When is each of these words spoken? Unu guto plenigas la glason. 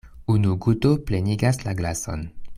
Unu 0.35 0.53
guto 0.65 0.93
plenigas 1.11 1.63
la 1.69 1.77
glason. 1.83 2.27